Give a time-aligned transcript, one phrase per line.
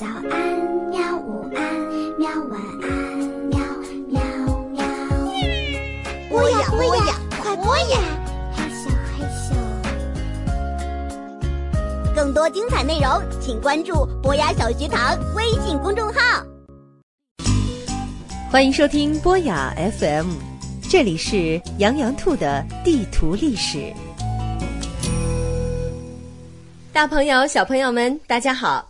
[0.00, 0.32] 早安，
[0.88, 1.14] 喵！
[1.18, 1.60] 午安，
[2.18, 2.30] 喵！
[2.48, 2.88] 晚安，
[3.50, 3.60] 喵
[4.08, 4.18] 喵
[4.70, 4.82] 喵！
[6.30, 7.98] 播呀播呀，快播呀！
[8.56, 9.52] 嘿咻嘿咻。
[12.16, 16.42] 更多精彩内容，请关注博雅小学堂微信公众号。
[18.50, 20.30] 欢迎收听博雅 FM，
[20.88, 23.92] 这里是羊羊兔的地图历史。
[26.90, 28.89] 大朋友、小朋友们，大家好！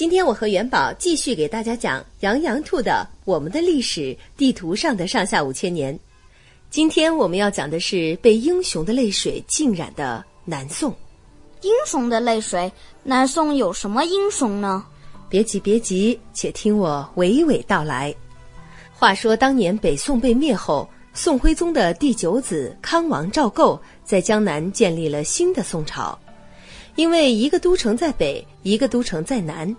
[0.00, 5.94] 今天我和元宝继续给大家讲羊羊兔的《我们的历史地图上的上下五千年》。
[6.70, 10.90] 今天我们要讲的是被英雄的泪水浸染的南宋。
[11.60, 12.72] 英雄的泪水，
[13.02, 14.82] 南宋有什么英雄呢？
[15.28, 18.14] 别急，别急，且听我娓娓道来。
[18.94, 26.18] 话说当年北宋被灭后，宋徽宗的第九子康王赵构在江南建立了新的宋朝。
[26.96, 29.74] 因为一个都城在北，一个都城在南，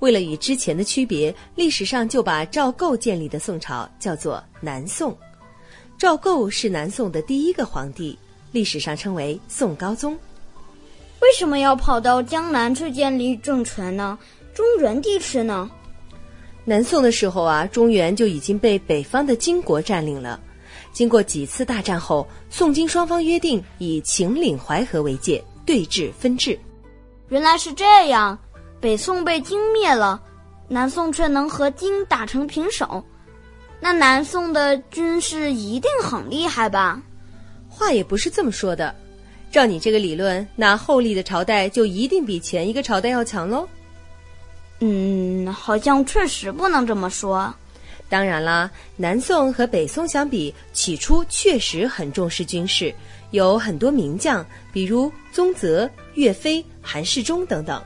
[0.00, 5.16] 为了与之前的区别，历史上就把赵构建立的宋朝叫做南宋。
[5.98, 8.18] 赵构是南宋的第一个皇帝，
[8.52, 10.18] 历史上称为宋高宗。
[11.20, 14.18] 为什么要跑到江南去建立政权呢？
[14.54, 15.70] 中原地区呢？
[16.64, 20.40] 南宋的时候啊，中原就已经被北方的金国占领了。
[20.92, 25.42] 经过几次大战后，宋金双方约定以秦岭淮河为界。
[25.66, 26.58] 对峙分治，
[27.28, 28.36] 原来是这样。
[28.80, 30.20] 北宋被金灭了，
[30.66, 33.04] 南宋却能和金打成平手，
[33.78, 37.00] 那南宋的军事一定很厉害吧？
[37.68, 38.94] 话也不是这么说的。
[39.50, 43.68] 照你这个理论，那后立的朝代就一定比前一个朝代要强喽？
[44.78, 47.52] 嗯，好像确实不能这么说。
[48.08, 52.94] 当然啦，南宋和北宋相比，起初确实很重视军事。
[53.30, 57.80] 有很多名将，比如宗泽、岳飞、韩世忠等等。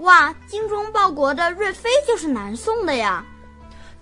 [0.00, 3.24] 哇，精忠报国的岳飞就是南宋的呀！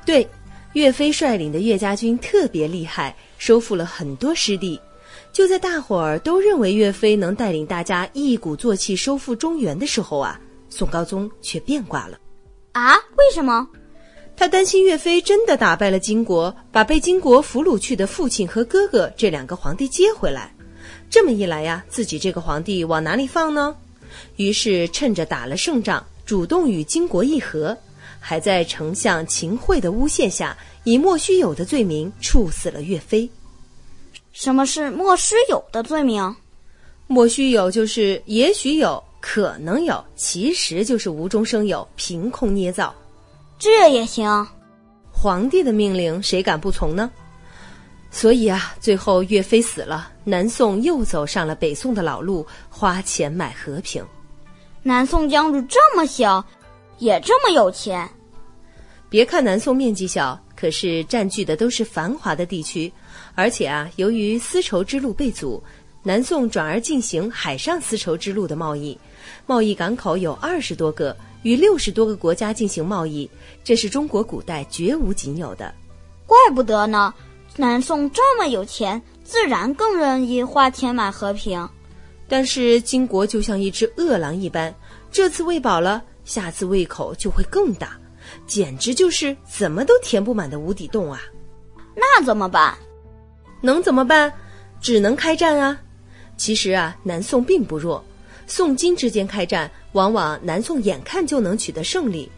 [0.04, 0.28] 对，
[0.74, 4.80] 岳飞率领的岳家军特别厉害，收复了很多失地。
[5.32, 12.18] 就在大伙儿都认为岳飞能带领大家一鼓作气收复中原的时候啊，宋高宗却变卦了。
[12.72, 12.94] 啊？
[13.16, 13.66] 为什么？
[14.36, 20.54] 他担心岳飞真的打败了金国，把被金国俘虏去的父亲和哥哥这两个皇帝接回来。
[21.10, 23.74] 这么一来呀，自己这个皇帝往哪里放呢？
[24.36, 27.76] 于是趁着打了胜仗，主动与金国议和，
[28.20, 33.28] 还在丞相秦桧的诬陷下，以莫须有的罪名处死了岳飞。
[34.32, 36.34] 什么是莫须有的罪名？
[37.06, 42.94] 莫须有就是也许有可能有，其实就是无中生有，凭空捏造。
[43.58, 44.46] 这也行，
[45.10, 47.10] 皇帝的命令谁敢不从呢？
[48.10, 54.04] 所以啊，最后岳飞死了，南宋又走上了北宋的老路，花钱买和平。
[54.82, 56.44] 南宋疆域这么小，
[56.98, 58.08] 也这么有钱。
[59.10, 62.90] 别看南宋面积小，可是占据的都是繁华的地区，
[63.34, 65.62] 而且啊，由于丝绸之路被阻，
[66.02, 68.98] 南宋转而进行海上丝绸之路的贸易，
[69.46, 71.16] 贸易港口有二十多个。
[71.44, 73.30] 与六十多个国家进行贸易，
[73.62, 75.72] 这是中国古代绝无仅有的。
[76.26, 77.14] 怪不得呢，
[77.60, 81.68] 南宋这么有钱，自然更愿意花钱买和平。
[82.28, 84.72] 但是金国就像一只饿狼一般，
[85.10, 87.98] 这次喂饱了，下次胃口就会更大，
[88.46, 91.20] 简直就是怎么都填不满的无底洞啊！
[91.96, 92.78] 那怎么办？
[93.60, 94.32] 能怎么办？
[94.80, 95.76] 只能开战啊！
[96.36, 98.04] 其实啊，南宋并不弱。
[98.46, 102.30] 宋金之间开战，往往南宋眼看就能取得胜利，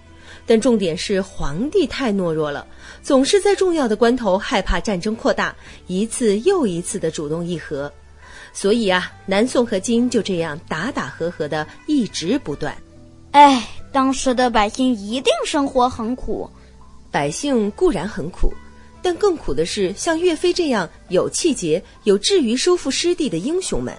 [0.46, 2.66] 但重点是皇帝太懦弱了，
[3.02, 5.54] 总是在重要的关头害怕战争扩大，
[5.86, 7.92] 一次又一次的主动议和，
[8.52, 12.76] 所以啊，南宋和金就这样打打和和的一直不断。
[13.32, 16.50] 哎，当时的百姓一定生活很苦，
[17.10, 18.52] 百姓固然很苦，
[19.00, 23.96] 但更苦的是像岳飞这样有气节、有志于收复失地的英雄们。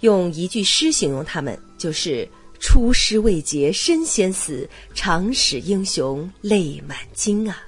[0.00, 2.28] 用一句诗形容他们，就是
[2.64, 7.62] “出师未捷身先死，长使英雄泪满襟”啊。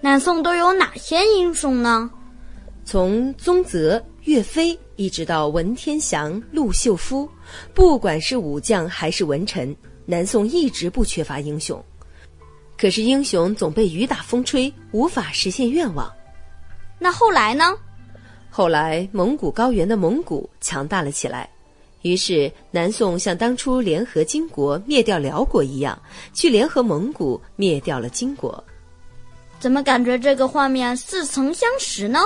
[0.00, 2.10] 南宋都有哪些英雄呢？
[2.84, 7.30] 从宗泽、岳飞一直到文天祥、陆秀夫，
[7.72, 9.74] 不管是武将还是文臣，
[10.04, 11.82] 南宋一直不缺乏英雄。
[12.76, 16.12] 可是英雄总被雨打风吹，无法实现愿望。
[16.98, 17.72] 那后来呢？
[18.50, 21.48] 后来，蒙古高原的蒙古强大了起来，
[22.06, 25.98] 于是南宋像当初联合金国灭掉辽国一样，
[26.32, 28.62] 去联合蒙古灭掉了金国。
[29.58, 32.20] 怎么感觉这个画面似曾相识呢？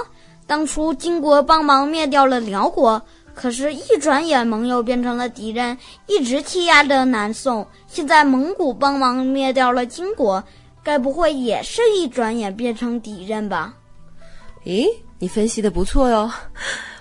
[0.47, 3.01] 当初金国帮忙灭掉了辽国，
[3.35, 7.67] 可是，一转眼盟友变成了敌人，一直欺压着南宋。
[7.87, 10.43] 现在蒙古帮忙灭掉了金国，
[10.83, 13.75] 该不会也是一转眼变成敌人吧？
[14.67, 14.87] 咦，
[15.19, 16.31] 你分析的不错哟。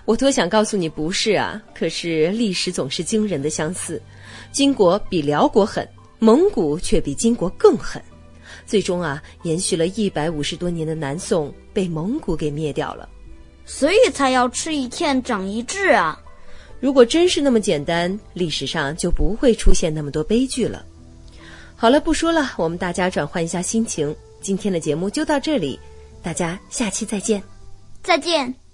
[0.10, 4.02] 我多想告诉你不是啊，可是历史总是惊人的相似。
[4.52, 8.02] 金国比辽国狠，蒙古却比金国更狠。
[8.66, 13.08] 最终啊，延续了一百五十多年的南宋被蒙古给灭掉了。
[13.68, 16.20] 所以才要吃一堑长一智啊！
[16.80, 20.84] 如果真是那么简单，历史上就不会出现那么多悲剧了。
[21.76, 24.16] 好了，不说了，我们大家转换一下心情。
[24.42, 25.80] 今天的节目就到这里，
[26.24, 27.44] 大家下期再见。
[28.02, 28.69] 再见。